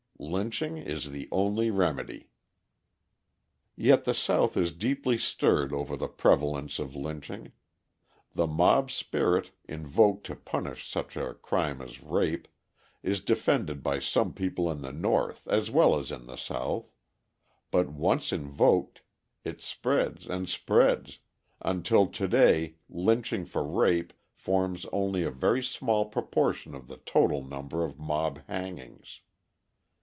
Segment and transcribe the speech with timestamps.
[0.23, 2.29] Lynching is the only remedy."
[3.75, 7.53] Yet the South is deeply stirred over the prevalence of lynching.
[8.35, 12.47] The mob spirit, invoked to punish such a crime as rape,
[13.01, 16.91] is defended by some people in the North as well as in the South;
[17.71, 19.01] but once invoked,
[19.43, 21.17] it spreads and spreads,
[21.63, 27.43] until to day lynching for rape forms only a very small proportion of the total
[27.43, 29.21] number of mob hangings.